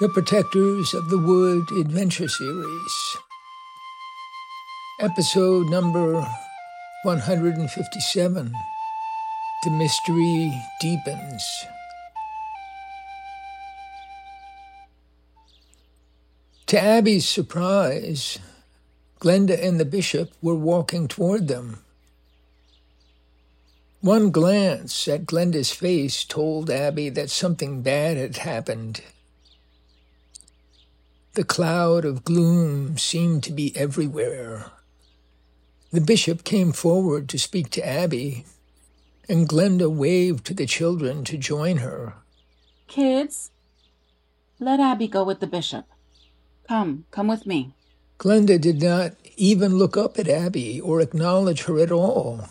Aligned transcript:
The 0.00 0.08
Protectors 0.08 0.94
of 0.94 1.10
the 1.10 1.18
Wood 1.18 1.70
Adventure 1.72 2.26
Series. 2.26 3.16
Episode 4.98 5.68
number 5.68 6.26
157 7.02 8.52
The 9.62 9.70
Mystery 9.70 10.54
Deepens. 10.80 11.44
To 16.68 16.80
Abby's 16.80 17.28
surprise, 17.28 18.38
Glenda 19.20 19.62
and 19.62 19.78
the 19.78 19.84
bishop 19.84 20.32
were 20.40 20.54
walking 20.54 21.08
toward 21.08 21.46
them. 21.46 21.84
One 24.00 24.30
glance 24.30 25.06
at 25.08 25.26
Glenda's 25.26 25.72
face 25.72 26.24
told 26.24 26.70
Abby 26.70 27.10
that 27.10 27.28
something 27.28 27.82
bad 27.82 28.16
had 28.16 28.38
happened 28.38 29.02
the 31.34 31.44
cloud 31.44 32.04
of 32.04 32.24
gloom 32.24 32.98
seemed 32.98 33.42
to 33.44 33.52
be 33.52 33.76
everywhere. 33.76 34.66
The 35.92 36.00
bishop 36.00 36.42
came 36.44 36.72
forward 36.72 37.28
to 37.28 37.38
speak 37.38 37.70
to 37.70 37.86
Abby, 37.86 38.44
and 39.28 39.48
Glenda 39.48 39.88
waved 39.90 40.44
to 40.46 40.54
the 40.54 40.66
children 40.66 41.24
to 41.24 41.36
join 41.36 41.78
her. 41.78 42.14
Kids, 42.88 43.52
let 44.58 44.80
Abby 44.80 45.06
go 45.06 45.22
with 45.22 45.38
the 45.40 45.46
bishop. 45.46 45.86
Come, 46.68 47.04
come 47.10 47.28
with 47.28 47.46
me. 47.46 47.74
Glenda 48.18 48.60
did 48.60 48.82
not 48.82 49.12
even 49.36 49.78
look 49.78 49.96
up 49.96 50.18
at 50.18 50.28
Abby 50.28 50.80
or 50.80 51.00
acknowledge 51.00 51.62
her 51.62 51.78
at 51.78 51.92
all. 51.92 52.48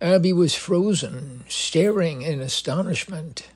Abby 0.00 0.32
was 0.32 0.54
frozen, 0.54 1.44
staring 1.48 2.22
in 2.22 2.40
astonishment. 2.40 3.48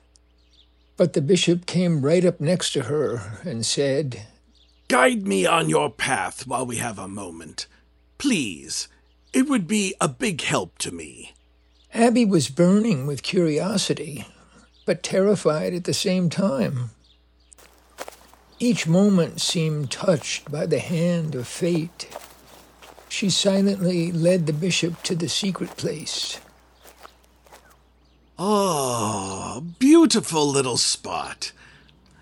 But 0.99 1.13
the 1.13 1.21
bishop 1.21 1.65
came 1.65 2.01
right 2.01 2.25
up 2.25 2.41
next 2.41 2.73
to 2.73 2.83
her 2.83 3.39
and 3.45 3.65
said, 3.65 4.27
Guide 4.89 5.25
me 5.25 5.45
on 5.45 5.69
your 5.69 5.89
path 5.89 6.45
while 6.45 6.65
we 6.65 6.75
have 6.75 6.99
a 6.99 7.07
moment. 7.07 7.67
Please, 8.17 8.89
it 9.31 9.47
would 9.47 9.65
be 9.65 9.95
a 10.01 10.09
big 10.09 10.41
help 10.41 10.77
to 10.79 10.91
me. 10.91 11.35
Abby 11.93 12.25
was 12.25 12.49
burning 12.49 13.07
with 13.07 13.23
curiosity, 13.23 14.27
but 14.85 15.01
terrified 15.01 15.73
at 15.73 15.85
the 15.85 15.93
same 15.93 16.29
time. 16.29 16.89
Each 18.59 18.85
moment 18.85 19.39
seemed 19.39 19.91
touched 19.91 20.51
by 20.51 20.65
the 20.65 20.79
hand 20.79 21.33
of 21.33 21.47
fate. 21.47 22.09
She 23.07 23.29
silently 23.29 24.11
led 24.11 24.47
the 24.47 24.51
bishop 24.51 25.01
to 25.03 25.15
the 25.15 25.29
secret 25.29 25.77
place. 25.77 26.41
Oh, 28.41 29.65
beautiful 29.79 30.47
little 30.47 30.77
spot. 30.77 31.51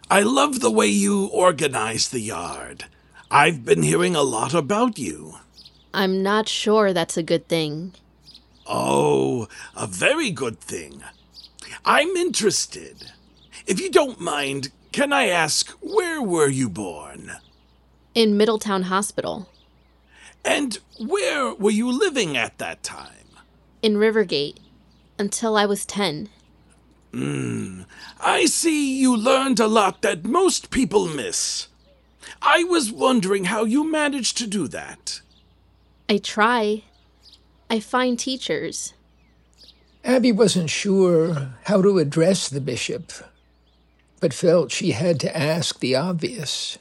I 0.09 0.23
love 0.23 0.61
the 0.61 0.71
way 0.71 0.87
you 0.87 1.27
organize 1.27 2.07
the 2.07 2.19
yard. 2.19 2.85
I've 3.29 3.63
been 3.63 3.83
hearing 3.83 4.15
a 4.15 4.23
lot 4.23 4.55
about 4.55 4.97
you. 4.97 5.35
I'm 5.93 6.23
not 6.23 6.49
sure 6.49 6.91
that's 6.91 7.17
a 7.17 7.23
good 7.23 7.47
thing. 7.47 7.93
Oh, 8.65 9.47
a 9.75 9.85
very 9.85 10.31
good 10.31 10.59
thing. 10.59 11.03
I'm 11.85 12.09
interested. 12.15 13.11
If 13.67 13.79
you 13.79 13.91
don't 13.91 14.19
mind, 14.19 14.71
can 14.91 15.13
I 15.13 15.27
ask, 15.27 15.69
where 15.81 16.19
were 16.19 16.49
you 16.49 16.67
born? 16.67 17.33
In 18.15 18.37
Middletown 18.37 18.83
Hospital. 18.83 19.49
And 20.43 20.79
where 20.99 21.53
were 21.53 21.69
you 21.69 21.91
living 21.91 22.35
at 22.35 22.57
that 22.57 22.81
time? 22.81 23.13
In 23.83 23.97
Rivergate 23.97 24.57
until 25.19 25.57
I 25.57 25.65
was 25.65 25.85
10. 25.85 26.29
Hmm. 27.11 27.81
I 28.19 28.45
see 28.45 28.99
you 28.99 29.15
learned 29.15 29.59
a 29.59 29.67
lot 29.67 30.01
that 30.01 30.25
most 30.25 30.69
people 30.69 31.07
miss. 31.07 31.67
I 32.41 32.63
was 32.63 32.91
wondering 32.91 33.45
how 33.45 33.63
you 33.63 33.89
managed 33.89 34.37
to 34.37 34.47
do 34.47 34.67
that. 34.67 35.21
I 36.09 36.17
try. 36.17 36.83
I 37.69 37.79
find 37.79 38.17
teachers. 38.17 38.93
Abby 40.03 40.31
wasn't 40.31 40.69
sure 40.69 41.53
how 41.65 41.81
to 41.81 41.97
address 41.97 42.47
the 42.47 42.61
bishop, 42.61 43.11
but 44.19 44.33
felt 44.33 44.71
she 44.71 44.91
had 44.91 45.19
to 45.21 45.37
ask 45.37 45.79
the 45.79 45.95
obvious. 45.95 46.77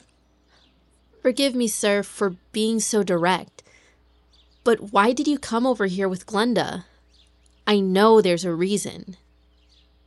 Forgive 1.23 1.55
me, 1.55 1.67
sir, 1.67 2.05
for 2.05 2.37
being 2.53 2.79
so 2.79 3.03
direct. 3.03 3.65
But 4.63 4.93
why 4.93 5.13
did 5.13 5.27
you 5.27 5.39
come 5.39 5.67
over 5.67 5.87
here 5.87 6.09
with 6.09 6.27
Glenda? 6.27 6.85
I 7.67 7.81
know 7.81 8.21
there's 8.21 8.45
a 8.45 8.55
reason. 8.55 9.17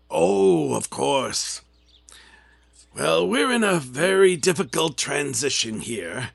Oh, 0.10 0.76
of 0.76 0.90
course. 0.90 1.62
Well, 2.96 3.28
we're 3.28 3.52
in 3.52 3.64
a 3.64 3.80
very 3.80 4.36
difficult 4.36 4.98
transition 4.98 5.82
here, 5.82 6.32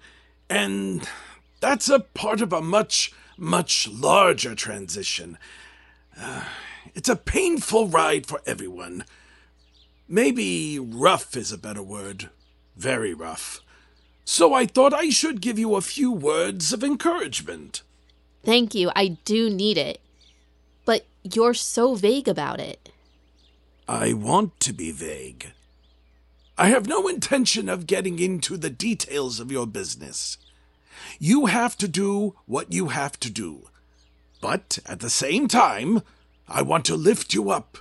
and 0.48 1.08
that's 1.60 1.88
a 1.88 2.00
part 2.00 2.40
of 2.40 2.52
a 2.52 2.60
much, 2.60 3.12
much 3.36 3.88
larger 3.88 4.54
transition. 4.54 5.38
Uh, 6.18 6.44
it's 6.94 7.08
a 7.08 7.16
painful 7.16 7.88
ride 7.88 8.26
for 8.26 8.41
everyone. 8.46 9.04
Maybe 10.08 10.78
rough 10.78 11.36
is 11.36 11.50
a 11.50 11.58
better 11.58 11.82
word. 11.82 12.28
Very 12.76 13.14
rough. 13.14 13.60
So 14.24 14.54
I 14.54 14.66
thought 14.66 14.94
I 14.94 15.10
should 15.10 15.41
give 15.41 15.58
you 15.58 15.74
a 15.74 15.80
few 15.80 16.12
words 16.12 16.72
of 16.72 16.84
encouragement. 16.84 17.82
Thank 18.44 18.74
you. 18.74 18.91
I 18.94 19.18
do 19.24 19.50
need 19.50 19.78
it. 19.78 20.00
But 20.84 21.06
you're 21.22 21.55
so 21.55 21.95
vague 21.95 22.28
about 22.28 22.61
it. 22.61 22.91
I 23.89 24.12
want 24.12 24.61
to 24.61 24.72
be 24.72 24.91
vague. 24.93 25.53
I 26.56 26.69
have 26.69 26.87
no 26.87 27.09
intention 27.09 27.69
of 27.69 27.87
getting 27.87 28.19
into 28.19 28.56
the 28.56 28.71
details 28.71 29.41
of 29.41 29.50
your 29.50 29.67
business. 29.67 30.39
You 31.19 31.47
have 31.47 31.77
to 31.78 31.89
do 31.89 32.37
what 32.47 32.72
you 32.72 32.89
have 32.89 33.19
to 33.21 33.31
do. 33.31 33.69
But 34.41 34.78
at 34.87 35.00
the 35.00 35.11
same 35.11 35.49
time, 35.49 36.03
I 36.49 36.62
want 36.62 36.84
to 36.87 36.97
lift 36.97 37.34
you 37.34 37.51
up, 37.51 37.78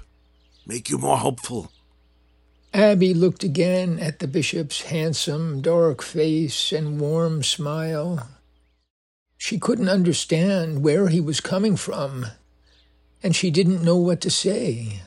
make 0.66 0.90
you 0.90 0.97
more 0.97 1.18
hopeful. 1.18 1.72
Abby 2.74 3.14
looked 3.14 3.44
again 3.44 4.00
at 4.00 4.20
the 4.20 4.28
bishop's 4.28 4.84
handsome, 4.84 5.62
dark 5.62 6.02
face 6.02 6.72
and 6.72 7.00
warm 7.00 7.44
smile. 7.44 8.28
She 9.38 9.59
couldn't 9.59 9.90
understand 9.90 10.84
where 10.84 11.09
he 11.09 11.22
was 11.22 11.40
coming 11.40 11.75
from 11.75 12.28
and 13.23 13.35
she 13.35 13.50
didn't 13.50 13.81
know 13.81 13.97
what 13.97 14.19
to 14.22 14.29
say. 14.29 15.00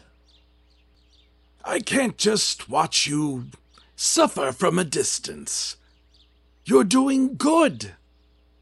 I 1.65 1.81
can't 1.81 2.17
just 2.17 2.71
watch 2.71 3.07
you 3.07 3.47
suffer 3.95 4.53
from 4.53 4.79
a 4.79 4.85
distance. 4.85 5.77
You're 6.65 6.85
doing 6.85 7.37
good, 7.37 7.93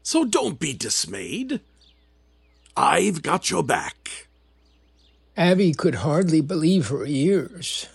so 0.03 0.25
don't 0.25 0.59
be 0.59 0.73
dismayed. 0.73 1.61
I've 2.75 3.21
got 3.21 3.49
your 3.49 3.63
back. 3.63 4.27
Abby 5.37 5.73
could 5.73 5.95
hardly 5.95 6.41
believe 6.41 6.89
her 6.89 7.05
ears. 7.05 7.87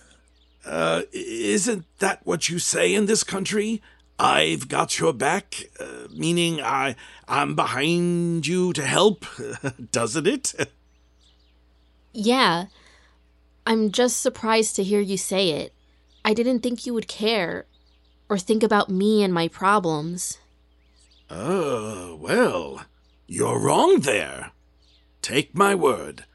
Uh, 0.65 1.03
isn't 1.11 1.85
that 1.99 2.21
what 2.25 2.49
you 2.49 2.59
say 2.59 2.93
in 2.93 3.05
this 3.05 3.23
country? 3.23 3.81
I've 4.19 4.67
got 4.67 4.99
your 4.99 5.13
back, 5.13 5.65
uh, 5.79 6.07
meaning 6.13 6.61
I 6.61 6.95
I'm 7.27 7.55
behind 7.55 8.45
you 8.45 8.71
to 8.73 8.85
help, 8.85 9.25
doesn't 9.91 10.27
it? 10.27 10.53
Yeah. 12.13 12.65
I'm 13.65 13.91
just 13.91 14.21
surprised 14.21 14.75
to 14.75 14.83
hear 14.83 14.99
you 14.99 15.17
say 15.17 15.49
it. 15.49 15.73
I 16.25 16.33
didn't 16.33 16.59
think 16.59 16.85
you 16.85 16.93
would 16.93 17.07
care 17.07 17.65
or 18.29 18.37
think 18.37 18.63
about 18.63 18.89
me 18.89 19.23
and 19.23 19.33
my 19.33 19.47
problems. 19.47 20.37
Oh, 21.29 22.15
well, 22.15 22.85
you're 23.27 23.59
wrong 23.59 24.01
there. 24.01 24.51
Take 25.21 25.55
my 25.55 25.75
word. 25.75 26.25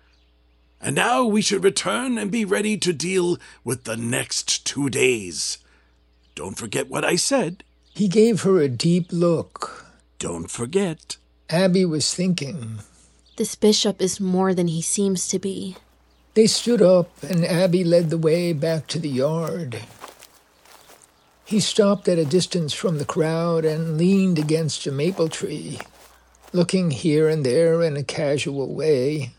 And 0.80 0.94
now 0.94 1.24
we 1.24 1.42
should 1.42 1.64
return 1.64 2.18
and 2.18 2.30
be 2.30 2.44
ready 2.44 2.76
to 2.78 2.92
deal 2.92 3.38
with 3.64 3.84
the 3.84 3.96
next 3.96 4.66
two 4.66 4.88
days. 4.88 5.58
Don't 6.34 6.56
forget 6.56 6.88
what 6.88 7.04
I 7.04 7.16
said. 7.16 7.64
He 7.94 8.08
gave 8.08 8.42
her 8.42 8.58
a 8.60 8.68
deep 8.68 9.06
look. 9.10 9.86
Don't 10.18 10.50
forget. 10.50 11.16
Abby 11.48 11.84
was 11.84 12.14
thinking. 12.14 12.80
This 13.36 13.54
bishop 13.54 14.00
is 14.00 14.18
more 14.18 14.54
than 14.54 14.68
he 14.68 14.80
seems 14.80 15.28
to 15.28 15.38
be. 15.38 15.76
They 16.32 16.46
stood 16.46 16.80
up, 16.80 17.10
and 17.22 17.44
Abby 17.44 17.84
led 17.84 18.08
the 18.08 18.16
way 18.16 18.54
back 18.54 18.86
to 18.88 18.98
the 18.98 19.10
yard. 19.10 19.80
He 21.44 21.60
stopped 21.60 22.08
at 22.08 22.18
a 22.18 22.24
distance 22.24 22.72
from 22.72 22.96
the 22.96 23.04
crowd 23.04 23.66
and 23.66 23.98
leaned 23.98 24.38
against 24.38 24.86
a 24.86 24.92
maple 24.92 25.28
tree, 25.28 25.78
looking 26.54 26.90
here 26.90 27.28
and 27.28 27.44
there 27.44 27.82
in 27.82 27.96
a 27.98 28.02
casual 28.02 28.74
way. 28.74 29.32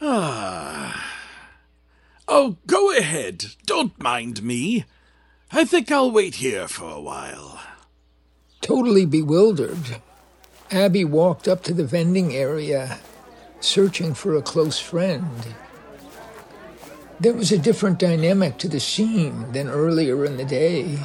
Ah. 0.00 1.14
Oh, 2.28 2.58
go 2.66 2.94
ahead. 2.96 3.46
Don't 3.64 3.98
mind 3.98 4.42
me. 4.42 4.84
I 5.50 5.64
think 5.64 5.90
I'll 5.90 6.10
wait 6.10 6.36
here 6.36 6.68
for 6.68 6.90
a 6.90 7.00
while. 7.00 7.58
Totally 8.60 9.06
bewildered, 9.06 10.02
Abby 10.70 11.04
walked 11.04 11.48
up 11.48 11.62
to 11.64 11.72
the 11.72 11.86
vending 11.86 12.34
area 12.34 12.98
searching 13.60 14.14
for 14.14 14.36
a 14.36 14.42
close 14.42 14.78
friend. 14.78 15.54
There 17.20 17.34
was 17.34 17.50
a 17.50 17.58
different 17.58 17.98
dynamic 17.98 18.58
to 18.58 18.68
the 18.68 18.78
scene 18.78 19.50
than 19.52 19.68
earlier 19.68 20.24
in 20.24 20.36
the 20.36 20.44
day. 20.44 20.98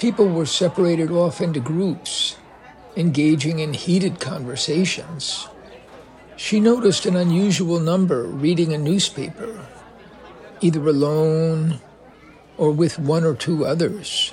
People 0.00 0.28
were 0.28 0.46
separated 0.46 1.10
off 1.10 1.40
into 1.40 1.60
groups, 1.60 2.36
engaging 2.96 3.60
in 3.60 3.74
heated 3.74 4.18
conversations. 4.18 5.48
She 6.36 6.58
noticed 6.58 7.06
an 7.06 7.14
unusual 7.14 7.78
number 7.78 8.24
reading 8.24 8.72
a 8.72 8.78
newspaper, 8.78 9.64
either 10.60 10.86
alone 10.88 11.80
or 12.56 12.72
with 12.72 12.98
one 12.98 13.24
or 13.24 13.34
two 13.34 13.64
others. 13.64 14.32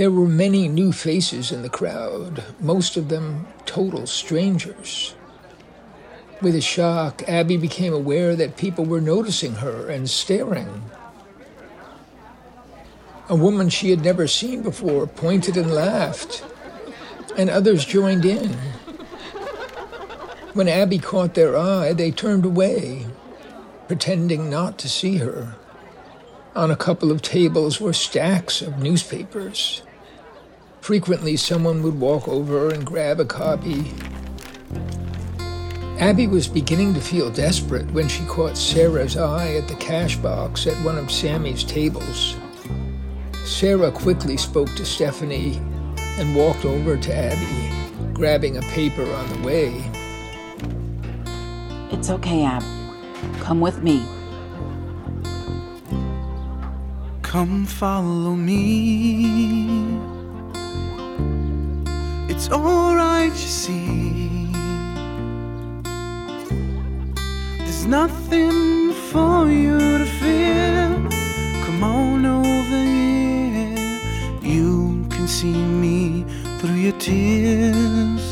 There 0.00 0.10
were 0.10 0.26
many 0.26 0.66
new 0.66 0.92
faces 0.92 1.52
in 1.52 1.60
the 1.60 1.68
crowd, 1.68 2.42
most 2.58 2.96
of 2.96 3.10
them 3.10 3.46
total 3.66 4.06
strangers. 4.06 5.14
With 6.40 6.54
a 6.54 6.62
shock, 6.62 7.22
Abby 7.28 7.58
became 7.58 7.92
aware 7.92 8.34
that 8.34 8.56
people 8.56 8.86
were 8.86 9.02
noticing 9.02 9.56
her 9.56 9.90
and 9.90 10.08
staring. 10.08 10.84
A 13.28 13.36
woman 13.36 13.68
she 13.68 13.90
had 13.90 14.02
never 14.02 14.26
seen 14.26 14.62
before 14.62 15.06
pointed 15.06 15.58
and 15.58 15.70
laughed, 15.70 16.44
and 17.36 17.50
others 17.50 17.84
joined 17.84 18.24
in. 18.24 18.54
When 20.54 20.66
Abby 20.66 20.98
caught 20.98 21.34
their 21.34 21.58
eye, 21.58 21.92
they 21.92 22.10
turned 22.10 22.46
away, 22.46 23.06
pretending 23.86 24.48
not 24.48 24.78
to 24.78 24.88
see 24.88 25.18
her. 25.18 25.56
On 26.56 26.70
a 26.70 26.74
couple 26.74 27.12
of 27.12 27.20
tables 27.20 27.82
were 27.82 27.92
stacks 27.92 28.62
of 28.62 28.78
newspapers. 28.78 29.82
Frequently, 30.80 31.36
someone 31.36 31.82
would 31.82 32.00
walk 32.00 32.26
over 32.26 32.70
and 32.70 32.84
grab 32.84 33.20
a 33.20 33.24
copy. 33.24 33.92
Abby 35.98 36.26
was 36.26 36.48
beginning 36.48 36.94
to 36.94 37.00
feel 37.00 37.30
desperate 37.30 37.90
when 37.92 38.08
she 38.08 38.24
caught 38.24 38.56
Sarah's 38.56 39.18
eye 39.18 39.54
at 39.54 39.68
the 39.68 39.74
cash 39.74 40.16
box 40.16 40.66
at 40.66 40.82
one 40.82 40.96
of 40.96 41.10
Sammy's 41.10 41.62
tables. 41.62 42.36
Sarah 43.44 43.92
quickly 43.92 44.38
spoke 44.38 44.74
to 44.76 44.84
Stephanie 44.86 45.60
and 46.18 46.34
walked 46.34 46.64
over 46.64 46.96
to 46.96 47.14
Abby, 47.14 48.14
grabbing 48.14 48.56
a 48.56 48.62
paper 48.62 49.04
on 49.04 49.28
the 49.28 49.46
way. 49.46 49.84
It's 51.90 52.08
okay, 52.08 52.44
Ab. 52.44 52.62
Come 53.40 53.60
with 53.60 53.82
me. 53.82 54.02
Come 57.22 57.66
follow 57.66 58.34
me. 58.34 60.19
It's 62.50 62.58
alright, 62.58 63.30
you 63.30 63.52
see. 63.62 64.48
There's 67.58 67.86
nothing 67.86 68.92
for 69.12 69.48
you 69.48 69.78
to 69.78 70.04
fear. 70.04 70.88
Come 71.64 71.84
on 71.84 72.26
over 72.26 72.82
here. 72.96 74.00
You 74.42 75.06
can 75.10 75.28
see 75.28 75.62
me 75.84 76.24
through 76.58 76.80
your 76.86 76.98
tears. 76.98 78.26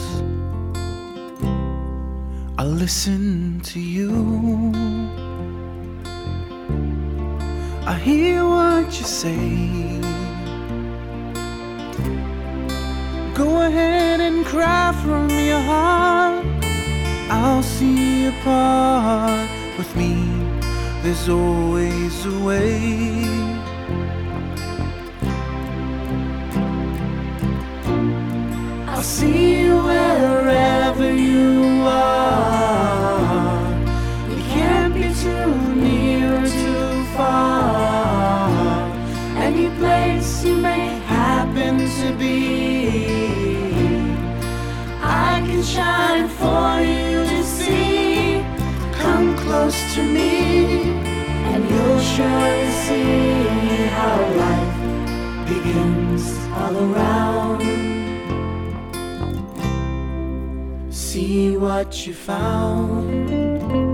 I'll 2.58 2.74
listen 2.84 3.60
to 3.70 3.78
you. 3.78 4.72
I 7.86 7.94
hear 7.94 8.44
what 8.44 8.86
you 8.98 9.06
say. 9.06 10.00
Go 13.36 13.62
ahead 13.62 13.97
cry 14.48 14.92
from 15.02 15.28
your 15.28 15.60
heart. 15.60 16.44
I'll 17.30 17.62
see 17.62 18.24
you 18.24 18.32
part 18.42 19.48
with 19.76 19.94
me. 19.94 20.12
There's 21.02 21.28
always 21.28 22.14
a 22.24 22.38
way. 22.48 23.24
I'll 28.88 29.02
see 29.02 29.60
you 29.60 29.76
wherever 29.82 30.67
I 45.58 45.60
can 45.60 45.66
shine 45.66 46.28
for 46.28 46.80
you 46.80 47.26
to 47.26 47.42
see. 47.42 48.44
Come 48.92 49.36
close 49.38 49.94
to 49.96 50.02
me, 50.04 50.82
and 51.50 51.68
you'll 51.68 51.98
surely 51.98 52.70
see 52.86 53.88
how 53.96 54.16
life 54.44 54.78
begins 55.48 56.24
all 56.54 56.76
around. 56.76 57.62
See 60.92 61.56
what 61.56 62.06
you 62.06 62.14
found. 62.14 63.87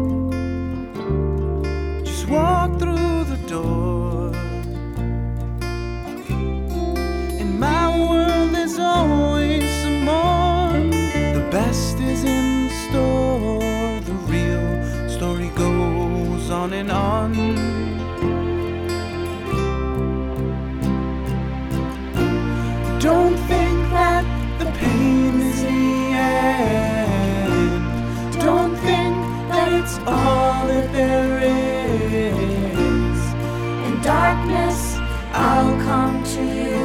Come 35.84 36.24
to 36.24 36.42
you. 36.42 36.80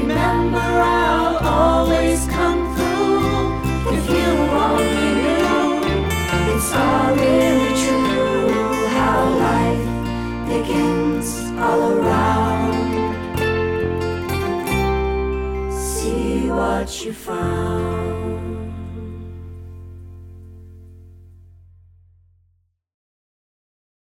Remember, 0.00 0.68
I'll 0.98 1.36
always 1.60 2.26
come 2.26 2.60
through. 2.74 3.96
If 3.96 4.04
you 4.16 4.28
only 4.66 5.10
knew, 5.22 5.70
it's 6.52 6.70
all 6.82 7.14
really 7.14 7.72
true. 7.82 8.86
How 8.98 9.20
life 9.46 9.88
begins 10.50 11.26
all 11.64 11.82
around. 11.92 12.74
See 15.70 16.50
what 16.50 16.88
you 17.04 17.12
found. 17.12 17.57